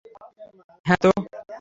হ্যাঁ, 0.85 0.99
তো? 1.03 1.09